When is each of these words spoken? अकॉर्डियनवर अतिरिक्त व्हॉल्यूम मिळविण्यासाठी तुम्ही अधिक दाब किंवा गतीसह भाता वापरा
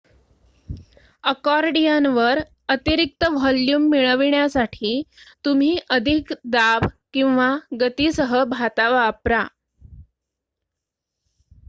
अकॉर्डियनवर 1.23 2.39
अतिरिक्त 2.69 3.23
व्हॉल्यूम 3.31 3.83
मिळविण्यासाठी 3.89 4.93
तुम्ही 5.45 5.77
अधिक 5.91 6.33
दाब 6.51 6.87
किंवा 7.13 7.55
गतीसह 7.81 8.43
भाता 8.49 8.89
वापरा 8.91 9.45